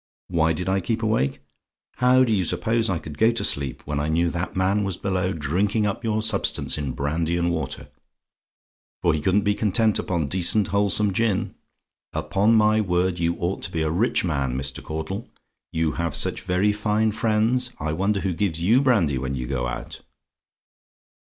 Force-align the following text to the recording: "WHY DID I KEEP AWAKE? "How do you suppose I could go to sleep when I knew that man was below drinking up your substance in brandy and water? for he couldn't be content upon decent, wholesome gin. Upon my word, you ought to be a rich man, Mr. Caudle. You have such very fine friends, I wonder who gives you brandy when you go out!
"WHY 0.29 0.53
DID 0.53 0.67
I 0.67 0.79
KEEP 0.79 1.03
AWAKE? 1.03 1.41
"How 1.97 2.23
do 2.23 2.33
you 2.33 2.43
suppose 2.43 2.89
I 2.89 2.97
could 2.97 3.19
go 3.19 3.29
to 3.31 3.43
sleep 3.43 3.83
when 3.85 3.99
I 3.99 4.07
knew 4.09 4.31
that 4.31 4.55
man 4.55 4.83
was 4.83 4.97
below 4.97 5.31
drinking 5.31 5.85
up 5.85 6.03
your 6.03 6.23
substance 6.23 6.75
in 6.75 6.93
brandy 6.93 7.37
and 7.37 7.51
water? 7.51 7.87
for 9.03 9.13
he 9.13 9.21
couldn't 9.21 9.43
be 9.43 9.53
content 9.53 9.99
upon 9.99 10.25
decent, 10.25 10.69
wholesome 10.69 11.13
gin. 11.13 11.53
Upon 12.13 12.55
my 12.55 12.81
word, 12.81 13.19
you 13.19 13.35
ought 13.35 13.61
to 13.61 13.71
be 13.71 13.83
a 13.83 13.91
rich 13.91 14.23
man, 14.25 14.57
Mr. 14.57 14.83
Caudle. 14.83 15.29
You 15.71 15.91
have 15.91 16.15
such 16.15 16.41
very 16.41 16.71
fine 16.73 17.11
friends, 17.11 17.69
I 17.79 17.93
wonder 17.93 18.21
who 18.21 18.33
gives 18.33 18.59
you 18.59 18.81
brandy 18.81 19.19
when 19.19 19.35
you 19.35 19.45
go 19.45 19.67
out! 19.67 20.01